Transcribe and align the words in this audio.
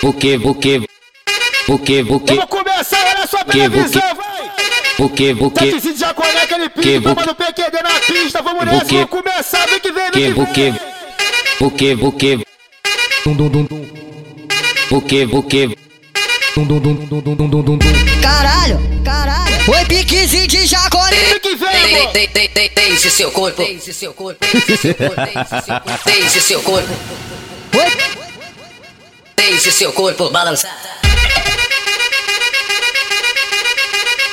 Porque, 0.00 0.38
porque, 0.38 0.80
porque, 1.66 2.02
porque. 2.04 2.34
Vamos 2.34 2.50
começar, 2.50 3.16
olha 3.16 3.26
só 3.26 3.44
pela 3.44 3.68
visão, 3.68 4.14
vai! 4.14 4.50
Porque, 4.96 5.34
porque. 5.34 5.72
Tati 5.72 5.96
já 5.96 6.14
conecta 6.14 6.54
ele 6.54 6.68
pinta, 6.70 7.14
toma 7.14 7.26
no 7.26 7.34
PQD 7.34 7.76
é 7.76 7.82
na 7.82 8.00
pista, 8.00 8.42
vamos 8.42 8.64
nessa, 8.64 8.84
vamos 8.86 9.10
começar, 9.10 9.66
vem 9.68 9.78
que 9.80 9.92
vem, 9.92 10.10
vem 10.10 10.46
que 10.46 10.70
vem. 10.70 10.80
Porque, 11.58 11.96
porque. 11.96 12.38
Dum, 13.24 13.34
dum, 13.34 13.48
dum, 13.48 13.64
dum. 13.64 13.88
Porque, 14.88 15.26
porque. 15.26 15.76
Dum, 16.54 16.64
dum, 16.64 16.80
dum, 16.80 16.94
dum, 16.94 17.20
dum, 17.20 17.34
dum, 17.36 17.48
dum, 17.50 17.62
dum. 17.62 17.78
Caralho, 18.22 18.80
caralho. 19.04 19.54
Oi, 19.68 19.84
piquezinho 19.84 20.48
de 20.48 20.64
Jacoré. 20.64 21.38
Que 21.40 21.54
vem, 21.56 22.08
tem, 22.12 22.28
tem, 22.28 22.48
tem, 22.48 22.68
tem, 22.70 22.96
seu 22.96 23.30
corpo. 23.30 23.62
Tem, 23.62 23.78
seu 23.78 24.14
corpo. 24.14 24.46
Tem, 24.46 24.62
seu 24.76 24.94
corpo. 24.94 26.04
Tem, 26.04 26.28
seu 26.28 26.62
corpo. 26.62 26.88
Oi. 27.74 28.19
Deixe 29.40 29.72
seu 29.72 29.90
corpo 29.92 30.28
balançar. 30.28 30.70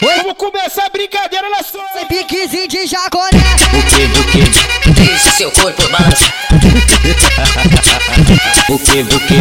Vamos 0.02 0.34
começar 0.38 0.86
a 0.86 0.90
brincadeira 0.90 1.50
na 1.50 1.64
sua. 1.64 1.82
Sem 1.94 2.06
piquezinho 2.08 2.68
de 2.68 2.86
jacaré. 2.86 3.38
O 3.74 3.82
que, 3.84 4.04
o 4.20 4.24
que? 4.26 4.44
Deixe 4.92 5.32
seu 5.32 5.50
corpo 5.52 5.82
balançar. 5.88 6.34
o 8.70 8.78
que, 8.78 9.00
o 9.02 9.20
que? 9.22 9.38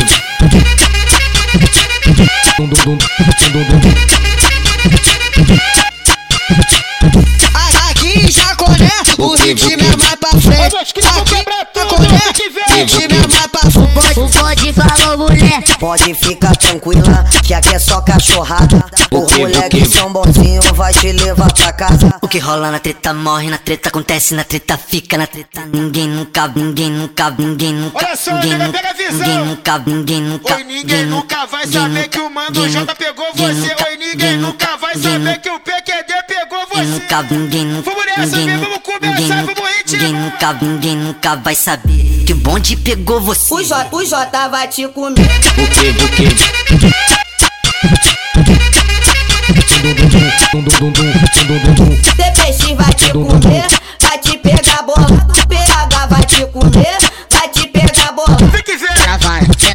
Aqui 7.88 8.18
em 8.18 8.30
Jacaré, 8.30 8.90
o 9.18 9.34
ritmo 9.34 9.73
é 9.73 9.96
mais 9.96 10.14
pra 10.16 10.30
frente. 10.40 10.76
Aqui 10.76 11.01
em 11.01 11.02
Jacaré, 11.02 11.59
o 11.74 12.76
ritmo 12.76 13.14
é 13.14 13.28
mais 13.28 13.46
pra 13.48 13.60
frente. 13.70 14.32
Pode 14.38 14.73
falar, 14.73 15.16
Pode 15.78 16.15
ficar 16.15 16.55
tranquila 16.56 17.24
Que 17.45 17.55
aqui 17.55 17.74
é 17.74 17.78
só 17.78 18.01
cachorrada 18.01 18.84
O 19.10 19.20
Os 19.20 19.33
que, 19.33 19.38
o 19.38 19.48
moleques 19.48 19.88
que? 19.88 19.98
são 19.98 20.13
bonzinhos 20.13 20.66
Vai 20.66 20.93
te 20.93 21.13
levar 21.13 21.52
pra 21.52 21.73
casa 21.73 22.18
O 22.21 22.29
que 22.29 22.38
rola 22.38 22.71
na 22.71 22.79
treta 22.79 23.15
morre, 23.15 23.48
na 23.48 23.59
treta 23.59 23.88
acontece, 23.88 24.35
na 24.35 24.45
treta 24.45 24.76
fica, 24.76 25.16
na 25.16 25.26
treta 25.26 25.66
ninguém 25.66 26.09
nunca, 26.09 26.48
ninguém 26.48 26.90
nunca, 26.90 27.30
ninguém 27.30 27.73
nunca, 27.73 28.07
Olha 28.07 28.16
só, 28.16 28.35
ninguém 28.35 28.59
nega, 28.59 28.73
pega 28.73 28.90
a 28.90 28.93
visão. 28.93 29.18
ninguém 29.18 29.45
nunca, 29.45 29.79
ninguém 29.87 30.21
nunca, 30.21 30.54
Oi, 30.57 30.65
ninguém 30.65 31.07
nunca 31.07 31.46
vai 31.46 31.65
ninguém 31.65 31.80
saber 31.80 32.09
que 32.09 32.20
o 32.20 32.29
ninguém 32.29 32.70
J 32.70 32.95
pegou 32.95 33.26
ninguém 33.35 33.54
você. 33.54 33.85
Oi, 33.88 33.96
ninguém 33.96 34.37
nunca 34.38 34.76
vai 34.76 34.95
ninguém 34.95 35.13
saber 35.13 35.41
que 35.41 35.51
o 35.51 35.60
PQD 35.60 36.23
pegou 36.37 36.66
você. 36.66 36.82
Nunca, 36.82 37.23
ninguém, 37.23 37.65
nunca, 37.65 37.90
vamos 37.90 38.06
nessa, 38.06 38.37
ninguém, 38.37 38.59
vamos 38.59 38.79
começar, 38.79 39.20
ninguém, 39.20 39.29
vamos 39.29 39.76
ritmo. 39.76 40.02
Ninguém 40.02 40.12
nunca, 40.12 40.52
ninguém 40.52 40.96
nunca 40.96 41.37
vai 41.37 41.54
saber 41.54 42.24
que 42.26 42.34
bonde 42.34 42.76
pegou 42.76 43.20
você. 43.20 43.54
O 43.54 43.62
J, 43.62 43.88
o 43.90 44.04
J 44.04 44.48
que 44.48 44.68
te 44.68 44.82
que 44.82 44.90
O 44.90 44.92
que, 44.92 45.01
o 45.01 46.09
que? 46.10 46.29
Tepeixim 52.16 52.74
vai 52.76 52.92
te 52.92 53.12
comer, 53.12 53.66
vai 54.01 54.18
te 54.18 54.37
pegar 54.38 54.82
que 55.32 55.42
o 55.42 56.09
vai 56.09 56.24
te 56.24 56.46
comer, 56.46 56.98
vai 57.30 57.48
te 57.48 57.66
pegar 57.68 58.62
que 58.62 58.76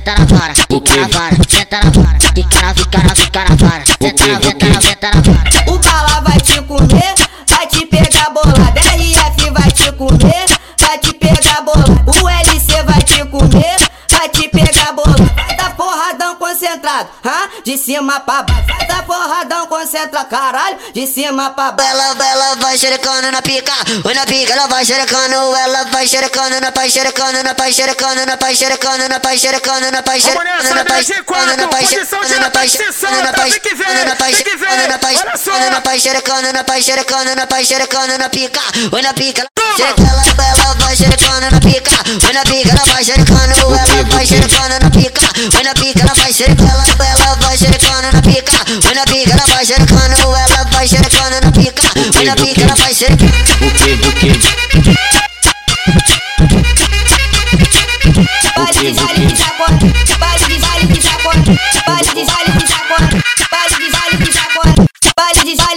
senta 0.01 0.15
na 0.15 0.25
vara, 0.25 0.55
fica 0.55 0.95
na 0.95 1.07
vara, 1.07 1.35
senta 1.47 1.79
na 1.83 1.91
vara, 1.91 2.19
fica 2.33 2.61
na, 2.61 2.73
fica 2.73 2.97
na, 2.97 3.15
fica 3.15 3.43
na 3.43 3.55
vara, 3.55 3.83
senta 3.85 4.27
na, 4.27 4.41
senta 4.41 4.65
na, 4.65 4.81
senta 4.81 5.11
na 5.13 5.21
vara. 5.21 5.71
O 5.71 5.77
bala 5.77 6.21
vai 6.21 6.39
te 6.39 6.61
comer 6.63 7.15
Vai 7.47 7.67
te 7.67 7.85
pegar 7.85 8.29
bolado 8.31 8.79
RF 8.79 9.49
vai 9.51 9.71
te 9.71 9.91
comer 9.91 10.45
Vai 10.79 10.97
te 10.97 11.13
pegar 11.13 11.61
bolado 11.61 12.03
O 12.07 12.29
LC 12.29 12.83
vai 12.83 13.01
te 13.03 13.23
comer 13.25 13.77
Vai 14.09 14.29
te 14.29 14.47
pegar 14.47 14.93
bolado 14.93 15.31
Vai 15.35 15.55
dar 15.55 15.75
porradão 15.75 16.35
concentrado 16.35 17.09
hã? 17.23 17.40
De 17.63 17.77
cima 17.77 18.19
pra 18.21 18.43
baixo 18.43 18.67
Vai 18.67 18.87
dar 18.87 19.03
porradão 19.05 19.67
concentrado 19.67 20.27
Caralho 20.29 20.77
De 20.93 21.05
cima 21.07 21.49
pra 21.51 21.71
baixo 21.71 21.91
Ela, 21.91 22.25
ela 22.25 22.55
vai 22.55 22.77
xerecando 22.77 23.31
na 23.31 23.41
pica, 23.41 23.73
oi 24.03 24.13
na 24.13 24.25
pica, 24.25 24.53
ela 24.53 24.67
vai 24.67 24.85
xerecando, 24.85 25.35
ela 25.55 25.83
vai 25.85 26.07
xerecando 26.07 26.59
na 26.61 26.71
pai, 26.71 26.89
xerecando 26.89 27.43
na 27.43 27.53
pai, 27.55 27.73
xerecando 27.73 28.25
na 28.25 28.37
pai, 28.37 28.55
xerecando 28.55 29.07
na 29.09 29.19
pai, 29.19 29.37
xerecando 29.37 29.91
na 29.91 30.01
pai, 30.03 30.19
Vamos 30.21 30.43
nessa, 30.43 30.61
xerecando 30.61 30.75
na 30.75 30.85
pai, 30.85 31.03
G4, 31.03 31.05
xerecando 31.05 31.57
na 31.57 31.67
pai, 31.67 31.81
posição 31.81 32.23
xerecando 32.23 32.41
na 32.41 32.49
direta 32.49 32.51
pai, 32.51 32.67
de 32.69 32.77
sessão, 32.77 33.09
xerecando 33.09 33.23
na 33.23 33.31
tá? 33.31 33.37
pai, 33.41 33.49
Vem 33.51 33.59
que 33.59 33.75
vem, 33.75 33.87
xerecando 33.87 34.09
na 34.09 34.15
pai, 34.15 34.31
vem 34.33 34.43
que 34.43 34.49
vem. 34.49 34.50
xerecando 34.50 34.50
na 34.50 34.50
pai, 34.50 34.50
Olha 34.50 34.50
só. 34.50 34.50
xerecando 34.50 34.50
na 34.50 34.50
pai, 34.50 34.50
xerecando 34.50 34.50
na 34.50 34.50
pai, 34.50 34.50
xerecando 34.50 34.50
na 34.50 34.50
pai, 34.50 34.50
xerecando 34.50 34.50
na 34.50 34.50
na 34.91 34.99
pai, 34.99 35.15
olha 35.15 35.69
na 35.71 35.81
pai, 35.81 35.99
xerecana, 35.99 36.51
na 36.51 36.63
tua 36.63 36.81
xerecana, 36.81 37.33
na 37.35 37.45
tua 37.47 37.63
xerecana, 37.63 38.17
na 38.17 38.29
pica, 38.29 38.59
olha 38.91 39.03
na 39.03 39.13
pica. 39.13 39.45
Xerecana, 39.77 40.09
ela 40.11 40.73
vai 40.75 40.95
xerecana 40.95 41.49
na 41.49 41.59
pica, 41.61 41.91
olha 42.27 42.33
na 42.33 42.43
pica, 42.43 42.71
ela 42.71 42.85
vai 42.85 43.03
xerecana, 43.05 43.53
ela 43.55 44.03
vai 44.11 44.25
xerecana 44.27 44.79
na 44.79 44.89
pica, 44.89 45.21
olha 45.55 45.63
na 45.63 45.73
pica, 45.73 46.01
ela 46.01 46.13
vai 46.13 46.33
xerecana, 46.33 46.85
ela 46.99 47.35
vai 47.35 47.57
xerecana 47.57 48.11
na 48.11 48.21
pica, 48.21 48.51
olha 48.85 48.95
na 48.95 49.05
pica, 49.05 49.31
ela 49.31 49.45
vai 49.47 49.65
xerecana, 49.65 50.15
ela 50.19 50.63
vai 50.71 50.87
xerecana 50.87 51.41
na 51.41 51.51
pica, 51.51 51.83
olha 52.17 52.25
na 52.25 52.35
pica, 52.35 52.61
ela 52.63 52.75
vai 52.75 52.93
xerecana. 52.93 53.31
O 53.61 53.71
que 53.71 53.95
do 53.95 54.11
que? 54.11 55.10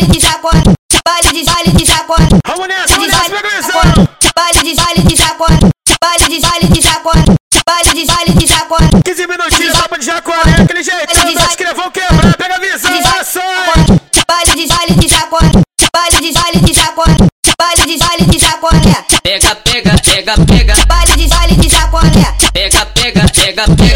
Baile 0.04 0.12
de 0.12 0.12
baile 0.12 0.12
de 0.12 0.20
chacota, 0.20 0.72
baile 1.04 1.32
de 1.32 1.44
baile 1.44 1.72
de 1.72 1.86
chacota, 1.86 2.38
Vamos 2.46 2.68
nessa, 2.68 2.96
vamos 2.96 3.10
baile 4.34 4.62
de 4.62 4.74
baile 4.74 5.02
de 5.02 5.16
chacota, 5.16 5.70
baile 6.00 6.28
de 6.28 6.40
baile 6.40 6.68
de 6.68 6.82
chacota, 6.82 7.34
baile 7.66 7.92
de 7.94 8.04
baile 8.04 8.34
de 8.34 8.46
chacota, 8.46 9.02
15 9.02 9.26
minutinhos, 9.26 9.78
tapa 9.78 9.98
de 9.98 10.04
jacaré, 10.04 10.62
aquele 10.62 10.82
jeitão, 10.82 11.32
nós 11.32 11.56
que 11.56 11.64
vão 11.74 11.90
quebrar, 11.90 12.36
pega 12.36 12.56
a 12.56 12.58
visão, 12.58 12.92
só. 13.24 13.40
baile 14.28 14.54
de 14.54 14.66
baile 14.66 14.94
de 14.94 15.08
chacota, 15.08 15.62
baile 15.92 16.20
de 16.20 16.32
baile 16.32 16.60
de 16.60 16.74
chacota, 16.74 17.26
baile 17.58 17.86
de 17.86 17.98
baile 17.98 18.24
de 18.26 18.40
chacota, 18.40 19.04
Pega, 19.22 19.54
pega, 19.56 19.96
pega, 20.04 20.34
pega, 20.46 20.74
baile 20.86 21.16
de 21.16 21.28
baile 21.28 21.54
de 21.56 21.70
chacota, 21.70 22.34
pega, 22.52 22.86
pega, 22.86 23.26
pega, 23.34 23.64
pega. 23.74 23.93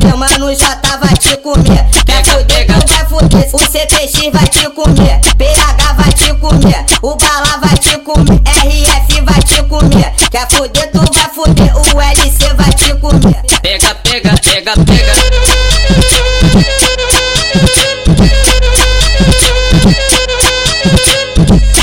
Vai 0.00 0.10
fuder, 0.10 0.16
mano, 0.16 0.54
já 0.54 0.76
tava 0.76 1.08
te 1.08 1.36
comer. 1.38 1.86
Quer 2.06 2.22
Pega, 2.22 2.44
pega. 2.44 2.74
tu 2.80 2.92
vai 2.92 3.06
fuder, 3.06 3.48
o 3.52 3.58
CPX 3.58 4.32
vai 4.32 4.48
te 4.48 4.68
comer. 4.70 5.20
PH 5.36 5.92
vai 5.94 6.12
te 6.12 6.34
comer, 6.34 6.84
o 7.02 7.16
Bala 7.16 7.58
vai 7.60 7.76
te 7.76 7.98
comer. 7.98 8.40
RF 8.46 9.20
vai 9.22 9.42
te 9.42 9.62
comer. 9.64 10.12
Quer 10.30 10.48
fuder, 10.50 10.90
tu 10.92 11.00
vai 11.00 11.30
fuder, 11.34 11.76
o 11.76 12.00
LC 12.00 12.54
vai 12.54 12.72
te 12.72 12.94
comer. 12.94 13.42
pega, 13.62 13.94
pega, 13.94 14.34
pega, 14.42 14.72
pega. 14.84 15.12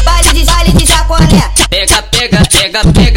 Baile 0.03 0.34
de 0.34 0.45
baile 0.45 0.72
de 0.73 0.85
jaconé. 0.85 1.51
Pega, 1.69 2.01
pega, 2.03 2.41
pega, 2.51 2.81
pega. 2.94 3.16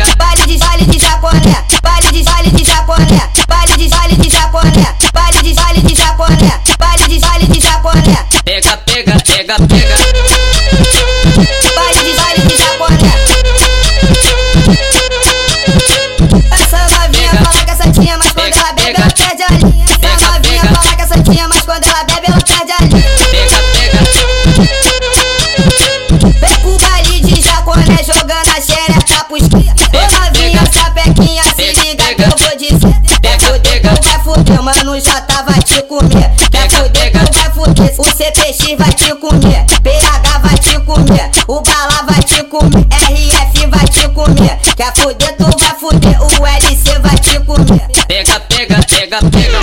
Já 35.00 35.20
tava 35.22 35.52
te 35.62 35.82
comer. 35.82 36.30
Quer 36.50 36.70
fuder, 36.70 37.12
tu 37.12 37.38
vai 37.38 37.50
fuder, 37.52 37.94
o 37.98 38.04
CPX 38.04 38.76
vai 38.78 38.92
te 38.92 39.14
comer. 39.16 39.64
PH 39.82 40.38
vai 40.38 40.58
te 40.58 40.78
comer, 40.80 41.30
o 41.48 41.60
Bala 41.60 42.02
vai 42.02 42.22
te 42.22 42.42
comer. 42.44 42.86
RF 42.90 43.66
vai 43.66 43.84
te 43.88 44.08
comer. 44.08 44.58
Quer 44.76 44.94
fuder, 44.94 45.36
tu 45.36 45.44
vai 45.58 45.74
fuder, 45.78 46.20
o 46.22 46.46
LC 46.46 46.98
vai 46.98 47.18
te 47.18 47.40
comer. 47.40 47.80
Pega, 48.06 48.40
pega, 48.40 48.80
pega, 48.88 49.18
pega. 49.30 49.60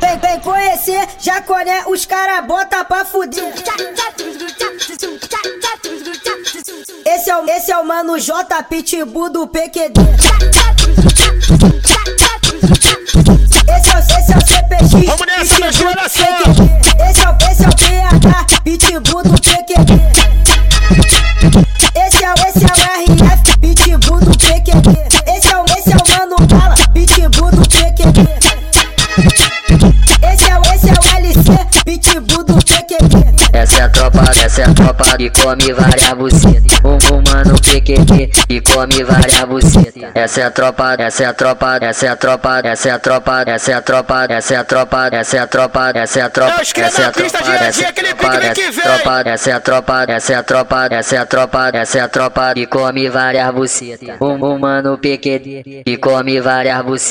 Vem, 0.00 0.18
vem 0.18 0.40
conhecer 0.40 1.08
Jacoré, 1.18 1.84
os 1.86 2.04
cara 2.04 2.42
bota 2.42 2.84
pra 2.84 3.04
fuder. 3.04 3.52
Jack, 3.54 3.92
é 7.32 7.36
o, 7.36 7.48
esse 7.48 7.72
é 7.72 7.78
o 7.78 7.84
mano 7.84 8.18
J 8.18 8.62
Pitbull 8.64 9.30
do 9.30 9.46
PQD. 9.46 10.00
Essa 34.62 34.70
é 34.70 34.70
a 34.70 34.74
tropa 34.74 35.16
que 35.16 35.30
come 35.30 35.72
várias 35.72 36.12
bucetas. 36.12 36.78
Um 36.84 37.00
fumando 37.00 37.60
PQP 37.60 38.30
e 38.48 38.60
come 38.60 39.02
várias 39.02 39.44
bucetas. 39.44 40.10
Essa 40.14 40.40
é 40.40 40.44
a 40.44 40.50
tropa, 40.50 40.94
essa 40.98 41.24
é 41.24 41.26
a 41.26 41.34
tropa, 41.34 41.78
essa 41.80 42.06
é 42.06 42.08
a 42.08 42.16
tropa, 42.16 42.62
essa 42.64 42.90
é 42.90 42.92
a 42.92 42.98
tropa, 42.98 43.44
essa 43.48 43.72
é 43.72 43.74
a 43.74 43.82
tropa, 43.82 44.28
essa 44.30 44.54
é 44.54 44.58
a 44.58 44.66
tropa, 44.66 45.10
essa 45.14 45.36
é 45.36 45.40
a 45.40 45.46
tropa, 45.46 45.92
essa 45.94 46.20
é 46.20 46.22
a 46.22 46.30
tropa, 46.30 46.62
É 46.62 46.82
essa 46.82 47.02
é 47.02 47.04
a 47.04 47.12
tropa, 47.12 47.50
essa 47.62 47.80
é 47.80 47.86
a 47.86 47.92
tropa, 48.80 49.22
essa 49.26 49.50
é 49.50 49.54
a 49.54 49.60
tropa, 49.60 50.04
essa 50.06 50.32
é 50.32 50.36
a 50.36 50.42
tropa, 50.42 50.86
essa 50.88 51.16
é 51.16 51.16
a 51.16 51.16
tropa, 51.16 51.16
essa 51.16 51.16
é 51.16 51.18
a 51.18 51.26
tropa, 51.26 51.70
essa 51.74 51.98
é 51.98 52.00
a 52.00 52.08
tropa 52.08 52.54
que 52.54 52.66
come 52.66 53.08
várias 53.08 53.50
bucetas. 53.52 54.16
Um 54.20 54.38
fumando 54.38 54.98
PQD 54.98 55.82
e 55.86 55.96
come 55.96 56.40
várias 56.40 56.82
vem 56.84 57.02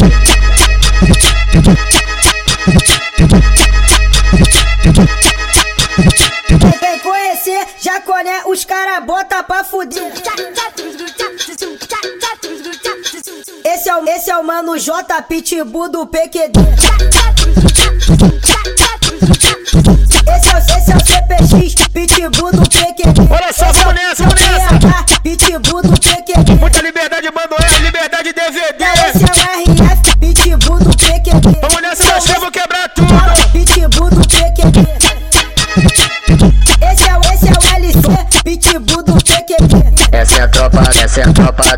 conhecer 4.82 5.12
Jaconé, 6.02 6.31
os 8.52 8.66
cara 8.66 9.00
bota 9.00 9.42
pra 9.44 9.64
fuder. 9.64 10.04
Esse 13.64 13.90
é 13.90 13.96
o, 13.96 14.10
esse 14.10 14.30
é 14.30 14.38
o 14.38 14.44
mano 14.44 14.78
J 14.78 15.22
Pitbull 15.24 15.90
do 15.90 16.06
PQD. 16.06 16.60
Esse 20.28 20.50
é 20.50 20.54
o, 20.54 20.58
esse 20.58 20.92
é 20.92 20.96
o 20.96 21.00
CPX, 21.00 21.88
Pitbull 21.94 22.52
do 22.52 22.70
PQD. 22.70 23.22
Olha 23.32 23.54
só, 23.54 23.72
vamos 23.72 23.94
nessa, 23.94 24.24
vamos 24.24 24.42
nessa. 24.42 25.20
Pitbull 25.24 25.82
do 25.84 25.94
PQD. 26.00 26.56
Muita 26.60 26.82
liberdade, 26.82 27.30
mano, 27.34 27.56
é 27.58 27.80
liberdade 27.80 28.34
DVD. 28.34 28.84
Esse 28.84 29.24
é 29.24 29.28
o 29.28 29.62
RF, 29.62 29.71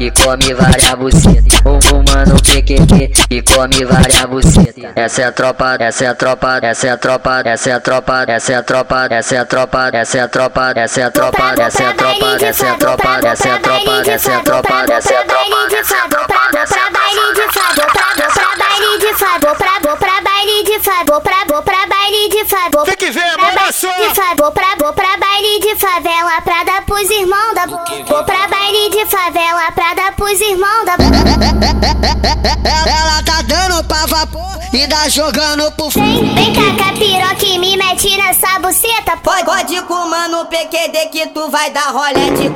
que 0.04 0.24
come 0.24 0.54
várias 0.54 0.94
bucetas. 0.96 1.62
Um 1.66 1.80
fumando 1.80 2.36
PQP 2.44 3.12
e 3.30 3.42
come 3.42 3.86
várias 3.86 4.26
bucetas. 4.26 4.92
Essa 4.96 5.22
é 5.22 5.26
a 5.26 5.32
tropa, 5.32 5.78
essa 5.80 6.04
é 6.04 6.08
a 6.08 6.16
tropa, 6.16 6.60
essa 6.62 6.88
é 6.88 6.90
a 6.90 6.98
tropa, 6.98 7.42
essa 7.46 7.70
é 7.72 7.74
a 7.74 7.80
tropa, 7.80 8.26
essa 8.28 8.54
é 8.54 8.58
a 8.58 8.64
tropa, 8.64 9.08
essa 9.10 9.36
é 9.36 9.40
a 9.40 9.44
tropa, 9.46 9.88
essa 9.94 10.16
é 10.16 10.24
a 10.24 10.28
tropa, 10.28 10.74
essa 10.76 11.00
é 11.00 11.06
a 11.06 11.08
tropa, 11.08 11.54
essa 11.56 11.84
é 11.84 11.88
a 11.88 11.94
tropa, 11.94 12.28
essa 12.36 12.68
é 12.68 12.72
a 12.72 12.76
tropa, 12.76 13.22
essa 13.28 13.48
é 13.48 13.54
a 13.54 13.60
tropa, 13.60 13.94
essa 14.04 14.28
é 14.28 14.34
a 14.34 14.40
tropa, 14.40 14.90
essa 14.92 15.14
é 15.14 15.18
a 15.18 15.24
tropa, 15.24 15.68
essa 15.72 15.94
é 15.94 16.02
a 16.02 16.10
tropa, 16.10 16.52
essa 16.58 16.76
é 16.76 16.84
a 16.84 16.92
baile 16.92 17.38
de 17.38 17.54
fado, 17.54 17.86
pra 17.96 18.44
pra 18.44 18.62
baile 18.62 19.00
de 19.00 19.14
fado, 19.14 19.56
pra 19.56 19.80
vou 19.84 19.98
pra 19.98 20.22
baile 20.22 20.64
de 20.64 20.80
fado, 20.80 21.22
pra 21.22 21.46
vou 21.48 21.62
pra 21.64 21.88
baile 21.88 22.30
de 22.30 22.46
fado. 22.46 22.84
Tem 22.86 22.96
que 22.96 23.12
ver, 23.12 23.38
baile 23.38 23.74
só. 23.74 23.88
de 23.88 24.16
fado, 24.16 24.44
vou 24.44 24.52
pra 24.52 24.76
vou 24.80 24.94
pra 24.94 25.18
baile 25.18 25.60
de 25.60 25.76
favela, 25.76 26.42
pra 26.44 26.64
dar 26.64 26.86
pros 26.86 27.10
irmãos 27.10 27.54
da 27.54 27.66
Vou 27.66 28.24
pra 28.24 28.48
baile 28.48 28.90
de 28.90 29.06
favela, 29.06 29.72
pra 29.74 29.83
pros 30.34 30.42
irmãos 30.42 30.86
da 30.86 30.96
Ela 32.90 33.24
tá 33.24 33.42
dando 33.44 33.84
pra 33.84 34.06
vapor 34.08 34.60
e 34.74 34.88
dá 34.88 35.08
jogando 35.08 35.72
pro 35.74 35.90
Vem, 35.90 36.34
vem 36.34 36.54
cá, 36.54 36.84
capiroca 36.84 37.46
e 37.46 37.60
me 37.60 37.78
mete 37.78 38.18
nessa 38.18 38.60
buceta, 38.60 39.16
pô. 39.18 39.32
Pode, 39.46 39.82
com 39.84 39.94
o 39.94 40.10
mano 40.10 40.46
PQD 40.46 41.10
que 41.12 41.28
tu 41.28 41.50
vai 41.52 41.70
dar 41.70 41.92
rolé 41.92 42.32
de 42.32 42.52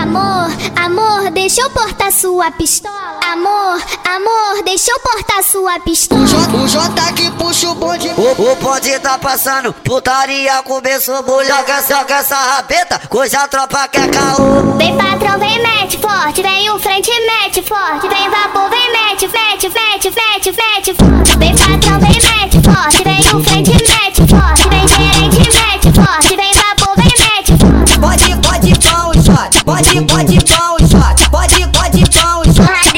Amor, 0.00 0.50
amor, 0.76 1.30
deixa 1.32 1.62
eu 1.62 1.70
portar 1.70 2.12
sua 2.12 2.50
pistola. 2.52 3.18
Amor, 3.32 3.82
amor, 4.04 4.62
deixa 4.64 4.92
eu 4.92 5.00
portar 5.00 5.42
sua 5.42 5.80
pistola. 5.80 6.22
O 6.22 6.26
J, 6.26 6.56
o 6.56 6.68
J 6.68 7.12
que 7.14 7.30
puxa 7.32 7.70
o 7.70 7.74
bonde. 7.74 8.08
O, 8.16 8.52
o 8.52 8.56
bonde 8.56 8.96
tá 9.00 9.18
passando, 9.18 9.72
putaria 9.72 10.62
começou, 10.62 11.22
mulher, 11.24 11.48
joga, 11.48 11.82
joga 11.82 12.14
essa 12.14 12.36
rabeta, 12.36 13.00
coisa 13.08 13.40
a 13.40 13.48
tropa 13.48 13.88
quer 13.88 14.08
caô. 14.10 14.76
Vem 14.76 14.96
patrão, 14.96 15.38
vem 15.40 15.60
mete 15.86 15.98
forte, 15.98 16.42
vem 16.42 16.68
o 16.70 16.78
frente 16.80 17.12
mete 17.12 17.62
forte, 17.62 18.08
vem 18.08 18.28
vapor, 18.28 18.68
vem 18.70 18.90
mete, 18.90 19.28
mete, 19.28 19.68
mete, 19.68 20.10
mete, 20.10 20.50
mete 20.50 20.92
forte. 20.94 21.38
Vem 21.38 21.56
patrão, 21.56 22.00
vem 22.00 22.10
mete 22.10 22.60
forte, 22.60 23.04
vem 23.04 23.20
o 23.20 23.44
frente 23.44 23.70
mete 23.70 24.26
forte, 24.26 24.68
vem 24.68 24.88
gerente 24.88 25.38
mete 25.38 25.92
forte, 25.94 26.36
vem 26.36 26.52
vapor, 26.54 26.96
vem 26.96 27.06
mete 27.06 27.52
forte. 27.56 28.00
Pode, 28.00 28.34
pode 28.42 28.74
com 28.84 29.10
o 29.10 29.14
shot, 29.14 29.64
pode, 29.64 30.00
pode 30.06 30.38
com 30.52 30.74
o 30.74 30.78
shot, 30.88 31.30
pode, 31.30 31.68
pode 31.68 32.02
com 32.18 32.40
o 32.40 32.44
shot, 32.52 32.88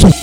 na 0.00 0.19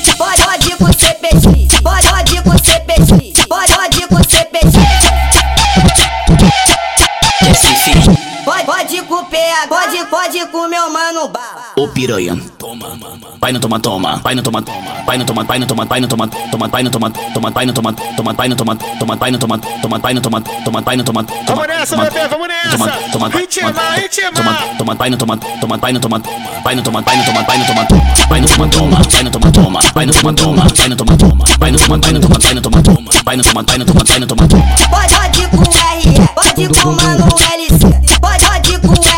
PH, 9.57 9.67
pode, 9.67 10.05
pode 10.05 10.45
com 10.51 10.57
o 10.59 10.69
meu 10.69 10.89
mano 10.91 11.27
Bala. 11.29 11.71
Ô 11.75 11.87
piranha, 11.87 12.37
toma, 12.59 12.97
vai 13.41 13.51
no 13.51 13.59
toma, 13.59 13.79
toma, 13.79 14.17
vai 14.17 14.35
no 14.35 14.43
toma, 14.43 14.61
toma, 14.61 15.03
vai 15.05 15.17
no 15.17 15.25
toma, 15.25 15.43
vai 15.43 15.59
no 15.59 15.67
toma, 15.67 15.85
vai 15.85 15.99
no 15.99 16.07
toma, 16.07 16.27
toma, 16.27 16.67
vai 16.67 16.83
no 16.83 16.89
toma, 16.91 17.09
toma, 17.09 17.51
vai 17.51 17.65
no 17.65 17.73
toma, 17.73 17.93
toma, 17.93 18.33
vai 18.33 18.47
no 18.47 18.55
toma, 18.55 18.77
toma, 18.77 19.15
vai 19.17 19.31
no 19.31 19.37
toma, 19.39 19.57
toma, 19.83 19.97
vai 19.99 20.15
no 20.15 20.21
toma, 20.21 20.41
toma, 20.63 20.81
vai 20.81 20.95
no 20.97 21.03
toma, 21.03 21.23
Vamos 21.47 21.67
nessa, 21.67 21.97
bebê, 21.97 22.27
vamos 22.27 22.47
nessa. 22.47 22.77
toma, 23.11 23.29
Ritma, 23.29 23.71
ritma. 23.95 24.31
toma, 24.31 24.53
toma, 24.77 24.95
vai 24.95 25.09
no 25.09 25.17
toma, 25.17 25.37
toma, 25.37 25.77
vai 25.77 25.91
no 25.93 25.99
toma, 25.99 26.21
vai 26.63 26.75
no 26.75 26.83
toma, 26.83 27.01
vai 27.01 27.15
no 27.17 27.23
toma, 27.25 27.43
vai 27.43 27.57
no 27.57 27.65
toma, 27.65 27.87
vai 28.29 28.39
no 28.41 28.47
toma, 28.47 28.69
toma, 28.69 29.01
vai 29.03 29.23
no 29.23 29.31
toma, 29.31 29.51
toma, 29.51 29.81
vai 29.93 30.05
no 30.05 30.11
toma, 30.11 30.33
toma, 30.33 30.61
vai 30.77 30.87
no 30.87 30.95
toma, 30.95 31.15
toma, 31.17 31.45
vai 31.57 31.71
no 31.71 31.79
toma, 31.79 31.97
vai 31.97 32.13
no 32.13 32.21
toma, 32.21 32.39
vai 32.39 32.53
no 32.53 32.61
toma, 32.61 32.81
toma, 32.83 33.11
vai 33.25 33.35
no 33.37 33.43
toma, 33.43 33.63
vai 33.63 33.77
no 33.77 33.85
toma, 33.85 34.03
vai 34.05 34.19
no 34.19 34.27
toma, 34.27 34.47
toma. 34.47 34.63
Pode, 34.89 35.13
pode 35.15 35.47
com 35.49 35.57
o 35.57 35.71
RE, 35.71 36.27
pode 36.35 36.67
com 36.81 36.89
o 36.89 36.95
mano 36.95 37.27
LC, 37.53 38.19
pode, 38.19 38.45
pode 38.45 38.79
com 38.79 38.87
o 38.87 39.03
RE, 39.03 39.16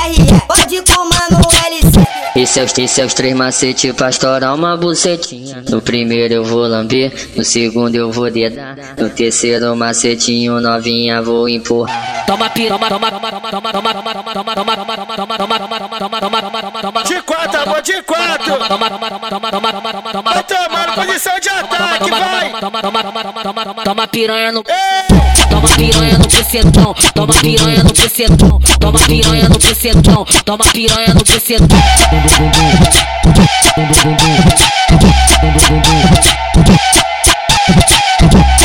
LC. 2.35 2.39
E 2.39 2.47
seus, 2.47 2.77
e 2.77 2.87
seus 2.87 3.13
três 3.13 3.35
macetes 3.35 3.93
pra 3.93 4.09
estourar 4.09 4.53
uma 4.53 4.77
bucetinha. 4.77 5.63
No 5.69 5.81
primeiro 5.81 6.33
eu 6.33 6.43
vou 6.43 6.67
lamber, 6.67 7.11
no 7.35 7.43
segundo 7.43 7.95
eu 7.95 8.11
vou 8.11 8.29
dedar. 8.29 8.75
No 8.97 9.09
terceiro 9.09 9.75
macetinho 9.75 10.59
novinha 10.59 11.21
vou 11.21 11.49
empurrar. 11.49 12.25
Toma 12.25 12.49
pi, 12.49 12.67
toma, 12.67 12.89
toma, 12.89 13.11
toma, 13.11 13.31
toma, 13.31 13.51
toma, 13.51 13.71
toma, 13.73 13.93
toma, 13.93 14.13
toma, 14.13 14.33
toma, 14.33 14.55
toma, 14.55 14.75
toma, 14.77 15.15
toma, 15.15 15.37
toma, 15.37 15.39
toma, 15.39 15.79
toma, 15.79 16.41
toma, 16.41 16.61
toma, 16.61 16.81
toma, 16.81 17.03
De 17.03 17.21
quatro, 17.23 17.61
amor, 17.61 17.81
de 17.81 18.01
quatro. 18.03 18.57
Vai 20.23 20.43
tomando 20.43 20.78
posição 21.05 21.39
de 21.39 21.49
ataque, 21.49 22.09
vai. 22.09 22.51
Toma 23.83 24.07
piranha 24.07 24.51
no 24.51 24.63
Toma 25.49 25.67
piranha 25.67 26.17
no 26.17 26.27
bucetão, 26.27 26.95
toma 27.13 27.33
piranha 27.33 27.83
no 27.83 27.89
bucetão, 27.89 28.59
toma 28.79 28.99
piranha 28.99 29.49
no 29.49 29.57
bucetão, 29.57 30.25
toma 30.45 30.63
piranha 30.65 31.13
no 31.13 31.23
bucetão. 31.23 31.79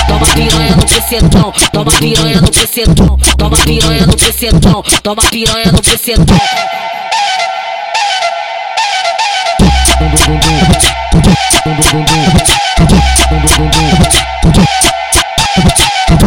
Toma 0.07 0.27
piranha 0.35 0.77
no 0.77 0.83
bucetão, 0.85 1.53
toma 1.73 1.91
piranha 1.93 2.41
no 2.41 2.51
bucetão, 2.51 3.19
toma 3.39 3.57
piranha 3.57 4.07
no 4.07 4.17
bucetão, 4.17 4.83
toma 5.03 5.23
piranha 5.23 5.73
no 5.73 5.83
bucetão. 5.83 6.37
Vou 11.65 11.73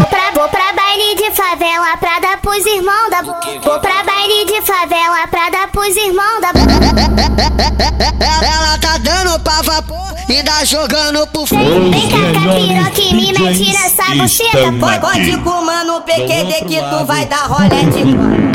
pra, 0.05 0.31
vou 0.33 0.49
pra 0.49 0.73
baile 0.73 1.15
de 1.15 1.29
favela, 1.31 1.95
pra 1.99 2.19
dar 2.19 2.41
pros 2.41 2.65
irmãos 2.65 3.11
da 3.11 3.21
Vou 3.21 3.79
pra 3.79 4.03
baile 4.03 4.45
de 4.47 4.59
favela, 4.63 5.27
pra 5.29 5.51
dar 5.51 5.67
pros 5.67 5.95
irmãos 5.95 6.41
da 6.41 6.49
Ela 8.47 8.79
tá 8.79 8.97
dando 8.97 9.39
pra 9.41 9.61
vapor 9.61 10.07
e 10.27 10.41
dá 10.41 10.65
jogando 10.65 11.27
pro 11.27 11.45
Vem, 11.45 11.91
vem 11.91 12.09
cá, 12.09 12.17
capiroca 12.33 12.99
e 12.99 13.13
me 13.13 13.31
mete 13.31 13.71
nessa 13.73 14.15
buceta, 14.15 14.73
Pode, 14.99 15.37
com 15.37 15.61
mano 15.63 16.01
PQD 16.01 16.65
que 16.65 16.81
tu 16.81 17.05
vai 17.05 17.27
dar 17.27 17.45
rolé 17.45 17.83
de 17.83 18.01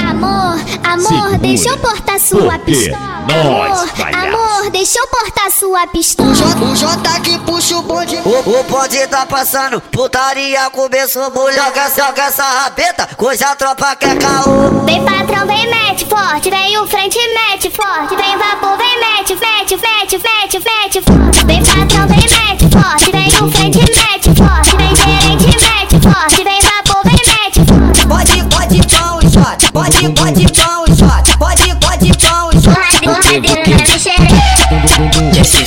Amor, 0.05 0.59
amor, 0.83 1.39
deixa 1.39 1.69
eu 1.69 1.79
portar 1.79 2.19
sua 2.19 2.59
pistola. 2.59 3.23
Amor, 3.23 3.89
amor, 4.13 4.42
deixa 4.71 4.99
eu 4.99 5.07
portar 5.09 5.51
sua 5.51 5.87
pistola. 5.87 6.31
O 6.31 6.35
J, 6.35 6.65
o 6.65 6.77
J 6.77 7.21
que 7.21 7.39
puxa 7.41 7.77
o 7.77 7.83
bonde. 7.83 8.17
O, 8.25 8.59
o 8.61 8.63
bonde 8.65 9.07
tá 9.09 9.27
passando, 9.27 9.81
putaria 9.81 10.71
começou, 10.71 11.31
mulher, 11.31 11.63
joga, 11.65 11.91
joga 11.91 12.23
essa 12.23 12.45
rabeta, 12.45 13.09
coisa 13.17 13.49
a 13.49 13.57
tropa 13.57 13.97
quer 13.97 14.19
caô. 14.19 14.85
Vem 14.85 15.05
patrão, 15.05 15.47
vem 15.47 15.69
mete 15.71 16.05
forte, 16.07 16.51
vem 16.51 16.79
o 16.79 16.87
frente 16.87 17.19
mete 17.35 17.71
forte. 17.71 18.17
Vem 18.17 18.37
vapor, 18.37 18.77
vem 18.77 19.01
mete, 19.01 19.35
mete, 19.35 19.77
mete, 19.77 20.19
mete, 20.19 20.59
mete 20.59 21.03
forte. 21.03 21.47
Vem 21.47 21.65
patrão, 21.65 22.07
vem 22.09 22.19
mete 22.19 22.69
forte. 22.71 23.13
Vem 23.13 23.29
o 23.29 23.51
frente 23.51 23.79
mete 23.79 24.31
forte. 24.37 24.77
Vem 24.77 24.97
gerente 24.97 25.47
mete 25.47 26.01
forte. 26.01 26.45
Vem 26.45 26.61
vapor, 26.61 27.03
vem 27.05 27.23
mete 27.27 27.61
forte. 27.67 28.07
Pode, 28.07 28.45
pode 28.55 28.87
pão 28.89 29.19
e 29.21 29.31
shot. 29.31 29.73
Pode, 29.73 30.09
pode 30.11 30.53
pão 30.53 30.85
e 30.87 30.97
shot. 30.97 31.39
Pode, 31.39 31.77
pode 31.77 31.92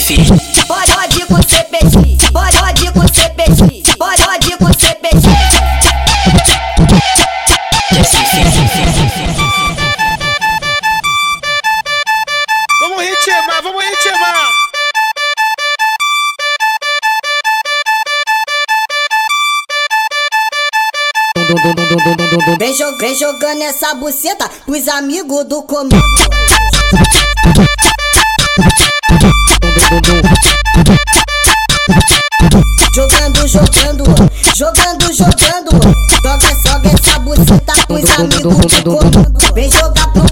xereca. 0.06 0.34
Recife, 0.36 0.66
Pode, 0.68 0.92
pode 0.92 1.26
com 1.26 1.42
CPX. 1.42 2.32
Pode, 2.32 2.58
pode 2.58 2.92
com 2.92 3.08
CPX. 3.08 3.98
Pode, 3.98 4.24
pode 4.24 4.58
com 4.58 4.74
CPX. 4.74 5.26
Vamos 12.80 13.02
ritmar, 13.02 13.62
vamos 13.64 13.84
ritmar. 13.84 14.52
Vem, 22.58 22.74
jo- 22.74 22.98
vem 22.98 23.16
jogando 23.16 23.62
essa 23.64 23.94
buceta 23.96 24.50
pros 24.66 24.88
amigos 24.88 25.44
do 25.46 25.62
comando. 25.64 25.96
Jogando, 32.96 33.46
jogando, 33.46 34.06
jogando, 34.56 35.14
jogando. 35.14 35.72
Joga, 36.24 36.50
joga 36.66 36.90
essa 36.90 37.20
buceta 37.20 37.74
pros 37.86 38.10
amigos 38.18 38.82
do 38.84 38.98
comando. 38.98 39.54
Vem 39.54 39.70
jogar 39.70 40.08
pro 40.14 40.25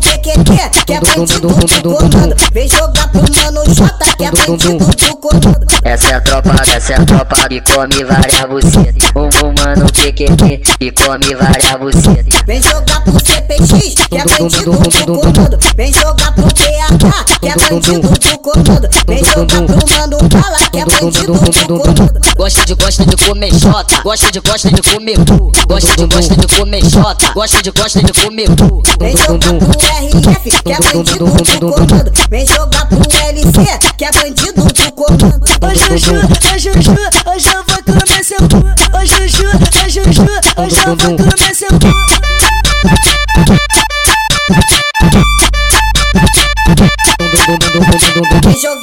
que 0.43 0.93
é 0.93 0.99
bandido 0.99 1.47
do 1.47 1.95
comando. 1.95 2.35
Vem 2.51 2.67
jogar 2.67 3.07
pro 3.09 3.21
Mano 3.21 3.63
J, 3.73 4.15
que 4.17 4.25
é 4.25 4.31
bandido 4.31 4.77
do 4.77 5.17
comando. 5.17 5.67
Essa 5.83 6.07
é 6.07 6.13
a 6.15 6.21
tropa, 6.21 6.55
essa 6.73 6.93
é 6.93 6.95
a 6.95 7.05
tropa 7.05 7.35
que 7.49 7.61
come 7.61 8.03
várias 8.03 8.41
bucetas. 8.45 9.11
Um 9.15 9.29
humano 9.45 9.85
PQP 9.91 10.57
que 10.79 10.91
come 10.91 11.35
várias 11.35 11.79
bucetas. 11.79 12.41
Vem 12.45 12.61
jogar 12.61 13.01
pro 13.03 13.13
CPX, 13.13 13.95
que 14.09 14.17
é 14.17 14.25
bandido 14.25 14.71
do 14.71 15.19
comando. 15.19 15.59
Vem 15.75 15.93
jogar 15.93 16.33
pro 16.33 16.45
PH, 16.53 17.25
que 17.41 17.47
é 17.47 17.55
bandido 17.55 18.09
do 18.09 18.37
comando. 18.39 18.89
Vem 19.07 19.23
jogar 19.23 19.47
pro 19.47 19.97
Mano 19.97 20.17
Bala, 20.29 20.57
que 20.71 20.79
é 20.79 20.85
bandido 20.85 21.33
do 21.33 21.67
comando. 21.67 22.23
Gosta 22.35 22.65
de 22.65 22.73
gosta 22.75 23.05
de 23.05 23.15
comer 23.15 23.53
xota, 23.53 24.01
gosta 24.03 24.31
de 24.31 24.39
gosta 24.39 24.71
de 24.71 24.81
comer 24.81 25.17
cu, 25.17 25.51
gosta 25.67 25.95
de 25.95 26.05
gosta 26.07 26.35
de 26.35 26.47
comer 26.47 26.83
xota, 26.83 27.33
gosta 27.33 27.61
de 27.61 27.71
gosta 27.71 28.01
de 28.01 28.13
comer 28.13 28.47
cu. 28.47 28.81
Vem 28.99 29.15
jogar 29.15 29.53
pro 29.53 30.32
Que 30.63 30.71
é 30.71 30.77
bandido 30.77 31.25
do 31.59 31.71
comando. 31.71 32.11
Vem 32.29 32.45
jogar 32.45 32.85
pro 32.87 32.97
LC, 32.97 33.79
que 33.97 34.05
é 34.05 34.11
bandido 34.11 34.63
do 34.63 34.91
comando. 34.91 35.41
Ô 35.61 35.69
Juju, 35.73 36.15
ô 36.15 36.57
Juju, 36.57 36.91
hoje 37.33 37.49
eu 37.49 37.63
vou 37.67 37.81
comer 37.83 38.23
seu 38.23 38.37
cu. 38.37 38.63
Ô 38.95 39.05
Juju, 39.05 39.47
ô 39.47 39.89
Juju, 39.89 40.25
hoje 40.57 40.79
eu 40.85 40.95
vou 40.95 41.15
comer 41.17 41.55
seu 41.55 41.69
cu. 41.69 41.93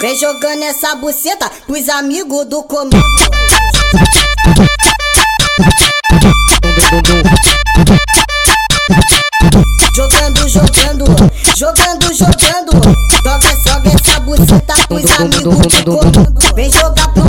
Vem 0.00 0.18
jogando 0.18 0.62
essa 0.62 0.94
buceta 0.96 1.50
pros 1.66 1.88
amigos 1.88 2.46
do 2.46 2.62
comando. 2.62 2.96
Vem 16.54 16.70
jogar 16.72 17.19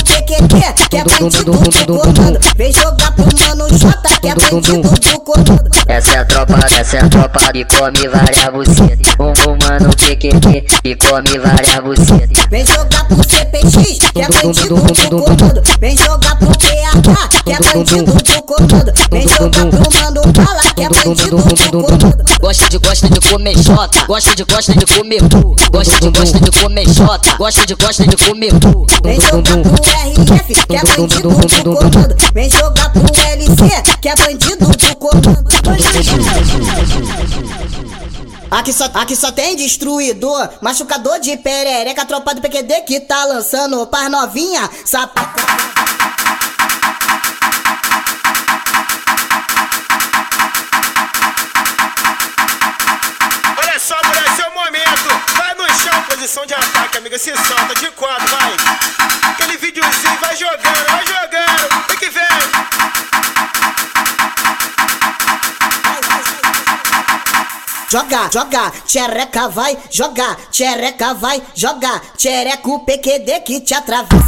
é 1.01 1.20
bandido 1.20 1.51
do 1.51 1.98
comando. 1.98 2.39
Vem 2.55 2.72
jogar 2.72 3.12
pro 3.13 3.25
Mano 3.25 3.67
J, 3.77 3.93
que 4.22 4.27
é 4.27 4.36
bandido 4.36 4.81
do 4.81 5.20
comando. 5.22 5.72
Essa 5.88 6.12
é 6.12 6.20
a 6.20 6.25
tropa, 6.25 6.60
essa 6.79 6.98
é 6.98 7.00
a 7.00 7.10
tropa 7.10 7.39
que 7.51 7.65
come 7.65 8.08
várias 8.08 8.50
bucetas. 8.53 9.15
Um 9.20 9.34
humano 9.50 9.89
PQP 9.98 10.65
que 10.84 10.96
come 10.96 11.39
várias 11.39 11.79
bucetas. 11.84 12.46
Vem 12.50 12.65
jogar 12.65 13.05
pro 13.05 13.17
CPX, 13.24 14.00
que 14.13 14.22
é 14.22 14.27
bandido 14.27 14.75
do 14.75 15.24
comando. 15.24 15.62
Vem 15.79 15.98
jogar 15.98 16.36
pro 16.38 16.51
PH, 16.58 17.29
que 17.43 17.51
é 17.51 17.58
bandido 17.74 18.13
do 18.13 18.41
comando. 18.43 18.93
Vem 19.12 19.27
jogar 19.27 19.65
pro 19.65 20.00
Mano 20.00 20.22
Bala, 20.34 20.62
que 20.75 20.84
é 20.84 20.89
bandido 20.89 21.38
do 21.38 21.86
comando. 21.86 22.22
Gosta 22.41 22.70
de 22.70 22.77
gosta 22.77 23.10
de 23.10 23.20
comer 23.22 23.58
xota, 23.58 24.05
gosta 24.08 24.36
de 24.36 24.43
gosta 24.43 24.74
de 24.74 24.86
comer 24.86 25.22
cu, 25.22 25.55
gosta 25.72 26.00
de 26.00 26.10
gosta 26.10 26.39
de 26.39 26.51
comer 26.60 26.88
xota, 26.89 27.36
gosta 27.38 27.65
de 27.65 27.75
gosta 27.75 28.08
de 28.08 28.17
comer 28.17 28.51
cu. 28.51 28.88
Vem 29.03 29.20
jogar 29.22 29.62
pro 29.62 29.74
RF, 29.74 30.65
que 30.67 30.75
é 30.75 30.81
bandido 30.95 31.29
do 31.29 31.75
comando. 31.75 32.15
Vem 32.33 32.50
jogar 32.50 32.91
pro 32.91 33.03
LC, 33.03 33.98
que 34.01 34.10
é 34.10 34.15
bandido 34.15 34.65
do 34.65 34.95
comando. 34.95 35.45
Aqui 38.50 38.74
só, 38.74 38.86
aqui 38.93 39.15
só 39.15 39.31
tem 39.31 39.55
destruidor, 39.55 40.50
machucador 40.62 41.19
de 41.19 41.38
perereca, 41.38 42.05
tropa 42.05 42.36
do 42.36 42.41
PQD 42.41 42.81
que 42.81 43.00
tá 43.00 43.24
lançando 43.25 43.88
paz 43.88 44.12
novinha, 44.12 44.69
sapaca. 44.83 45.41
Olha 53.57 53.79
só, 53.79 53.95
mulher, 54.05 54.25
esse 54.33 54.41
é 54.41 54.48
o 54.48 54.53
momento. 54.53 55.10
Vai 55.38 55.55
no 55.55 55.63
chão, 55.75 56.03
posição 56.10 56.45
de 56.45 56.53
ataque, 56.53 56.98
amiga. 56.98 57.17
Se 57.17 57.31
solta 57.48 57.74
de 57.79 57.89
quatro, 57.91 58.27
vai. 58.27 58.40
Aquele 59.31 59.55
videozinho, 59.55 60.17
vai 60.19 60.35
jogando, 60.35 60.85
vai 60.89 61.05
jogando. 61.07 61.88
Vem 61.88 61.97
que 61.97 62.09
vem. 62.09 62.23
Joga, 67.89 68.29
joga, 68.29 68.71
tchereca 68.85 69.47
vai, 69.47 69.77
joga, 69.89 70.35
tchereca 70.51 71.13
vai, 71.13 71.41
joga, 71.55 72.01
tchereca 72.17 72.69
o 72.69 72.79
PQD 72.79 73.39
que 73.39 73.61
te 73.61 73.73
atravessa. 73.73 74.19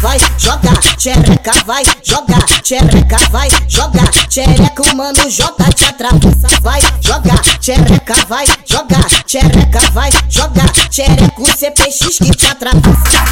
Vai, 0.00 0.18
joga, 0.36 0.89
tchereca 1.00 1.52
vai, 1.64 1.82
joga, 2.02 2.36
tchereca 2.62 3.16
vai, 3.30 3.48
joga, 3.66 4.02
tchereca 4.28 4.82
o 4.82 4.96
mano 4.96 5.30
J 5.30 5.50
te 5.74 5.86
atravessa. 5.86 6.46
Vai, 6.60 6.82
joga, 7.00 7.34
tchereca 7.58 8.14
vai, 8.28 8.44
joga, 8.66 8.98
tchereca 9.24 9.80
vai, 9.92 10.10
joga, 10.28 10.62
tchereca 10.90 11.40
o 11.40 11.46
CPX 11.46 12.18
que 12.18 12.36
te 12.36 12.46
atravessa. 12.48 13.24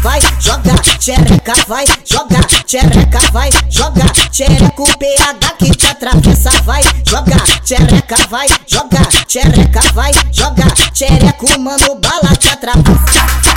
Vai, 0.00 0.20
joga, 0.40 0.74
tchereca, 0.98 1.52
vai, 1.66 1.84
joga, 2.06 2.17
tchereca, 2.68 3.18
vai, 3.32 3.48
joga, 3.70 4.04
tchereca 4.30 4.82
o 4.82 4.98
PH 4.98 5.52
que 5.58 5.70
te 5.70 5.86
atravessa, 5.86 6.50
vai, 6.64 6.82
joga, 7.08 7.36
tchereca, 7.64 8.16
vai, 8.28 8.46
joga, 8.66 9.00
tchereca, 9.26 9.80
vai, 9.94 10.12
joga, 10.30 10.66
tchereca 10.92 11.46
o 11.46 11.58
mano 11.58 11.94
bala 11.94 12.36
te 12.36 12.50
atravessa. 12.50 13.48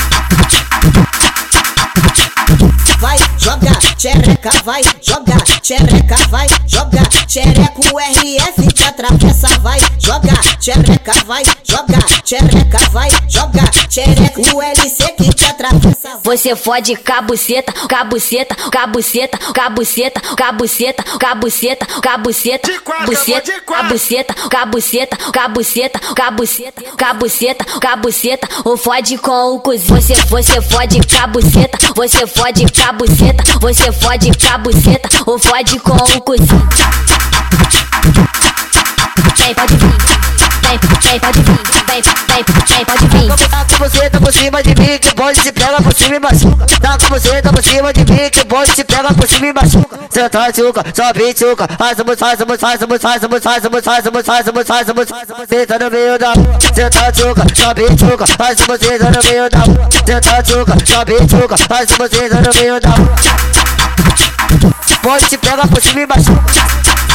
Vai, 2.99 3.17
joga, 3.37 3.71
tchereca, 3.97 4.51
vai, 4.63 4.81
joga, 5.01 5.37
tchereca, 5.61 6.15
vai, 6.29 6.47
joga, 6.67 7.01
tchereca 7.25 7.71
o 7.93 7.99
RF 7.99 8.73
te 8.73 8.83
atravessa, 8.83 9.47
vai, 9.59 9.79
joga, 9.97 10.33
tchereca, 10.59 11.13
vai, 11.25 11.43
joga, 11.63 11.97
tchereca, 12.23 12.77
vai, 12.91 13.09
joga, 13.27 13.63
tchereca 13.87 14.41
o 14.55 14.61
LC 14.61 15.03
que 15.13 15.33
te 15.33 15.45
atravessa. 15.45 16.19
Você 16.23 16.55
fode 16.55 16.95
cabuceta, 16.97 17.71
cabuceta, 17.87 18.55
cabuceta, 18.69 19.37
cabuceta, 19.53 20.21
cabuceta, 20.35 21.03
cabuceta, 21.19 21.85
cabuceta, 22.01 22.71
De 22.71 22.79
quatro, 22.79 23.05
buceta, 23.07 23.51
de 23.51 23.61
quatro. 23.61 23.83
cabuceta, 23.87 24.33
cabuceta, 24.49 25.17
cabuceta, 25.33 25.99
cabuceta, 26.15 26.81
cabuceta, 26.97 27.65
cabuceta, 27.79 28.47
ou 28.65 28.77
fode 28.77 29.17
com 29.17 29.55
o 29.55 29.59
cozinho. 29.59 29.95
Você, 30.01 30.15
você 30.15 30.61
fode 30.61 30.99
cabuceta, 31.07 31.77
você 31.95 32.27
fode 32.27 32.40
cabuceta, 32.65 33.43
você 33.59 33.91
fode 33.91 34.31
cabuceta, 34.31 35.07
ou 35.27 35.37
fode 35.37 35.79
com 35.79 35.93
o 35.93 36.21
cozinho. 36.21 36.69
Vem, 39.37 39.53
pode 39.53 39.75
vir. 39.75 40.50
Vem, 40.77 41.19
pode 41.19 41.41
vir, 41.41 41.59
vem, 41.87 42.01
vem, 42.27 42.85
pode 42.85 43.07
vir. 43.07 43.49
Tá 43.49 43.65
com 43.65 43.77
você, 43.77 44.09
tá 44.09 44.19
por 44.19 44.33
cima 44.33 44.63
de 44.63 44.69
mim, 44.69 44.99
que 44.99 45.15
pode 45.15 45.39
se 45.39 45.51
pega 45.51 45.81
por 45.81 45.93
cima 45.93 46.15
e 46.15 46.19
machuca. 46.19 46.65
Tá 46.79 46.97
com 46.97 47.07
você, 47.07 47.41
tá 47.41 47.51
por 47.51 47.63
cima 47.63 47.93
de 47.93 47.99
mim, 48.11 48.29
que 48.29 48.45
pode 48.45 48.71
se 48.71 48.83
pega 48.83 49.13
por 49.13 49.27
cima 49.27 49.47
e 49.47 49.53
machuca. 49.53 49.99
Cê 50.09 50.29
tá 50.29 50.51
tchuca, 50.51 50.83
só 50.93 51.13
bituca. 51.13 51.67
Faz 51.77 51.99
a 51.99 52.03
faz 52.03 52.41
a 52.41 52.45
faz 52.45 52.81
a 52.81 52.81
faz 52.81 52.83
a 52.83 52.87
faz 52.87 53.23
a 53.23 53.29
faz 53.29 53.65
a 53.65 53.71
faz 53.81 54.07
a 54.07 54.23
faz 54.23 54.47
a 54.47 54.63
faz 54.63 54.89
a 54.89 55.45
Cê 55.47 55.65
tá 55.65 55.79
no 55.79 55.91
meio 55.91 56.19
da 56.19 56.33
rua. 56.33 56.57
Cê 56.73 56.89
tá 56.89 57.11
tchuca, 57.11 57.43
só 57.53 57.73
bituca. 57.73 58.27
Faz 58.27 58.61
a 58.61 58.65
você 58.65 58.97
no 58.97 59.29
meio 59.29 59.49
da 59.49 59.59
rua. 59.59 59.89
Cê 60.05 60.21
tá 60.21 60.43
tchuca, 60.43 60.73
só 60.85 61.05
bituca. 61.05 61.57
Faz 61.57 61.91
a 61.91 61.95
você 61.97 62.29
no 62.29 62.59
meio 62.59 62.79
da 62.79 62.89
rua. 62.89 63.15
Pode 65.01 65.25
se 65.25 65.37
pega 65.37 65.67
por 65.67 65.81
cima 65.81 66.01
e 66.01 66.07
machuca. 66.07 67.10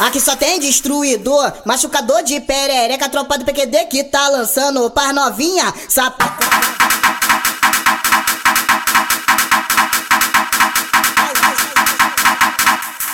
Aqui 0.00 0.18
só, 0.18 0.34
tem 0.34 0.58
destruidor, 0.58 1.52
machucador 1.66 2.22
de 2.22 2.40
perereca, 2.40 3.06
tropa 3.10 3.36
do 3.36 3.44
PQD 3.44 3.84
que 3.84 4.02
tá 4.04 4.28
lançando 4.28 4.88
par 4.90 5.12
novinha, 5.12 5.74
sapato. 5.90 6.42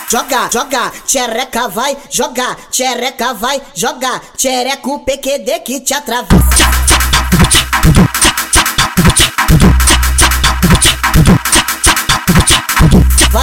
Joga, 0.09 0.49
joga, 0.49 0.91
tchereca 1.05 1.67
vai, 1.67 1.97
joga, 2.09 2.55
tchereca 2.71 3.33
vai, 3.33 3.61
joga, 3.75 4.21
tchereca 4.37 4.89
o 4.89 4.99
PQD 4.99 5.59
que 5.59 5.81
te 5.81 5.93
atravessa. 5.93 7.66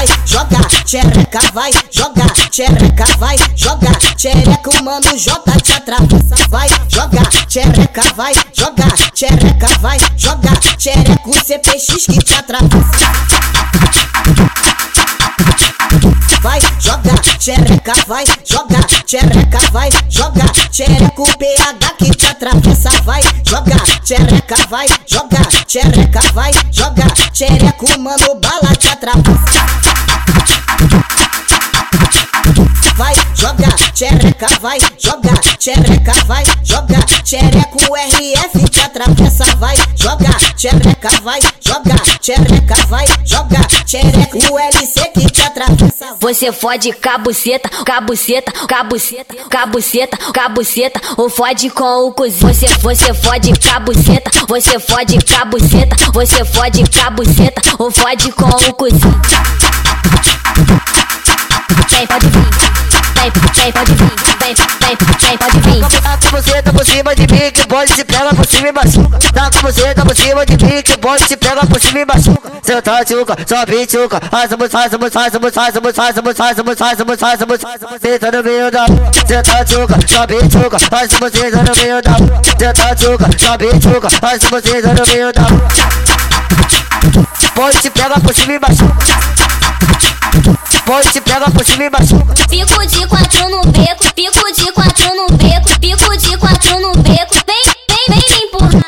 vai 0.05 0.27
jogar, 0.27 0.69
xereca 0.87 1.41
vai 1.53 1.71
joga, 1.91 2.27
xereca 2.51 3.05
vai 3.19 3.37
joga, 3.57 3.93
xereca 4.17 4.71
o 4.71 4.85
mano 4.85 5.17
J 5.17 5.41
te 5.63 5.73
atravessa, 5.73 6.37
vai 6.51 6.69
joga, 6.89 7.23
xereca 7.49 8.03
vai 8.15 8.35
joga, 8.53 8.89
xereca 9.15 9.69
vai 9.81 9.99
jogar, 10.17 10.61
xereca 10.79 11.29
o 11.29 11.33
CPX 11.33 12.07
que 12.07 12.19
te 12.19 12.35
atravessa 12.35 13.07
vai 16.43 16.61
joga, 16.79 17.15
xereca 17.41 17.95
vai 18.07 18.25
joga, 18.45 18.81
xereca 19.07 19.59
vai 19.73 19.89
joga, 20.11 20.45
xereca 20.71 21.23
o 21.23 21.27
PH 21.39 21.95
que 21.99 22.11
te 22.11 22.27
atravessa 22.27 22.91
vai 23.05 23.23
joga, 23.49 23.77
xereca 24.05 24.57
vai 24.69 24.87
joga, 25.07 25.43
xereca 25.67 26.21
vai 26.35 26.53
joga, 26.71 27.07
xereca 27.33 27.75
mano 28.05 28.35
bala 28.35 28.74
trapaça. 29.05 29.61
Vai, 32.97 33.15
joga, 33.35 33.69
tchereca, 33.93 34.47
vai, 34.61 34.79
joga, 34.99 35.33
tchereca, 35.59 36.13
vai, 36.27 36.45
joga, 36.63 36.99
tchereca, 37.25 37.91
o 37.91 37.97
RF 37.97 38.69
te 38.71 38.81
atravessa, 38.81 39.45
vai, 39.57 39.77
joga, 39.97 40.31
tchereca, 40.57 41.11
vai, 41.23 41.41
joga, 41.61 41.97
tchereca, 42.21 42.77
vai, 42.87 43.07
joga, 43.25 43.61
tchereca, 43.85 44.53
o 44.53 44.59
LC 44.59 45.09
que 45.09 45.31
te 45.31 45.43
atravessa. 45.43 46.17
Você 46.21 46.53
fode 46.53 46.93
cabuceta, 46.93 47.69
cabuceta, 47.85 48.53
cabuceta, 48.69 49.35
cabuceta, 49.51 50.17
cabuceta, 50.33 51.01
ou 51.17 51.29
fode 51.29 51.71
com 51.71 52.09
o 52.09 52.13
cozinho. 52.13 52.53
Você, 52.53 52.69
você 52.79 53.13
fode 53.13 53.53
cabuceta, 53.59 54.31
você 54.47 54.79
fode 54.79 55.19
cabuceta, 55.19 55.97
você 56.13 56.45
fode 56.45 56.85
cabuceta, 56.91 57.63
ou 57.79 57.91
fode 57.91 58.31
com 58.33 58.47
o 58.47 58.75
cozinho. 58.75 59.21
Vem, 61.95 62.07
pode 62.07 62.27
vir, 62.27 62.47
vem, 63.15 63.33
vem, 63.55 63.73
pode 63.73 63.93
vir, 63.95 64.13
vem, 64.41 64.55
vem, 64.55 64.97
vem, 65.21 65.39
pode 65.39 65.61
vir. 65.61 65.81
Tá 66.03 66.19
com 66.19 66.37
você, 66.37 66.63
tá 66.63 66.73
por 66.73 66.85
cima 66.85 67.15
de 67.15 67.23
mim, 67.23 67.51
que 67.53 67.67
pode 67.67 67.93
se 67.93 68.05
pega 68.05 68.35
por 68.35 68.47
cima 68.47 68.69
e 68.69 68.73
machuca. 68.73 69.19
Tá 69.33 69.51
com 69.51 69.61
você, 69.61 69.95
tá 69.95 70.05
por 70.05 70.17
cima 70.17 70.45
de 70.45 70.65
mim, 70.65 70.83
que 70.83 70.99
pode 70.99 71.25
se 71.25 71.37
pega 71.37 71.67
por 71.67 71.81
cima 71.81 72.01
e 72.01 72.05
machuca. 72.05 72.53
Cê 72.63 72.83
tá 72.83 73.05
tchuca, 73.05 73.37
só 73.47 73.65
bituca. 73.65 74.21
Faz 74.31 74.53
a 74.53 74.57
faz 74.59 74.75
a 74.75 74.75
faz 74.75 74.95
a 74.95 74.99
faz 74.99 75.35
a 75.35 75.41
faz 75.41 75.77
a 75.77 75.81
faz 75.81 76.19
a 76.19 76.23
faz 76.35 76.61
a 76.61 76.65
faz 76.77 77.01
a 77.01 77.17
faz 77.17 77.43
a 77.43 77.99
Cê 77.99 78.19
tá 78.19 78.31
no 78.31 78.43
meio 78.43 78.71
da 78.71 78.85
rua. 78.85 79.11
Cê 79.27 79.43
tá 79.43 79.65
tchuca, 79.65 79.99
só 80.07 80.27
bituca. 80.27 80.79
Faz 80.79 81.15
a 81.15 81.19
você 81.19 81.51
tá 81.51 81.63
no 81.63 81.77
meio 81.77 82.03
da 82.03 82.13
rua. 82.13 82.43
Cê 82.59 82.73
tá 82.73 82.95
tchuca, 82.95 83.31
só 83.39 83.57
bituca. 83.57 84.11
Faz 84.11 84.43
você 84.45 84.83
tá 84.83 84.89
no 84.93 85.07
meio 85.07 85.33
da 85.33 85.43
rua. 85.43 86.34
Pode 87.55 87.81
se 87.81 87.91
pega 87.91 88.21
por 88.21 88.35
cima 88.35 88.67
e. 88.71 88.77
Pode 90.85 91.09
se 91.13 91.21
pega 91.21 91.51
por 91.51 91.65
cima 91.65 91.85
e. 91.85 91.91
Pico 92.49 92.87
de 92.87 93.07
quatro 93.07 93.49
no 93.49 93.63
beco, 93.63 94.05
pico 94.15 94.53
de 94.53 94.73
quatro 94.73 95.15
no 95.15 95.27
beco, 95.37 95.74